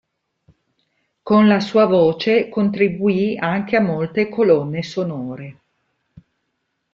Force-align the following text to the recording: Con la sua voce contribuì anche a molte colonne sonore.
Con 1.21 1.47
la 1.47 1.59
sua 1.59 1.85
voce 1.85 2.49
contribuì 2.49 3.37
anche 3.37 3.75
a 3.75 3.81
molte 3.81 4.29
colonne 4.29 4.81
sonore. 4.81 5.61